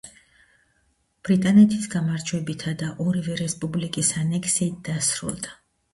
[1.27, 5.55] ბრიტანეთის გამარჯვებითა და ორივე რესპუბლიკის ანექსიით დასრულდა.